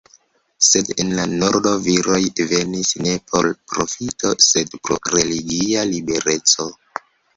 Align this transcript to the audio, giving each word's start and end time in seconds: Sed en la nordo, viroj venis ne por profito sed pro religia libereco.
Sed 0.67 0.87
en 1.03 1.11
la 1.17 1.25
nordo, 1.33 1.73
viroj 1.87 2.21
venis 2.53 2.93
ne 3.07 3.13
por 3.33 3.49
profito 3.75 4.33
sed 4.47 4.75
pro 4.81 4.99
religia 5.17 5.85
libereco. 5.93 6.71